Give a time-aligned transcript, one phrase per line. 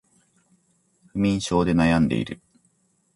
[1.13, 2.41] 不眠症で悩んでいる